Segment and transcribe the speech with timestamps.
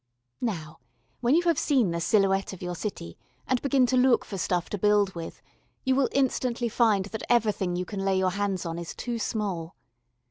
[0.41, 0.79] Now
[1.19, 4.67] when you have seen the silhouette of your city and begin to look for stuff
[4.71, 5.43] to build with,
[5.83, 9.75] you will instantly find that everything you can lay your hands on is too small.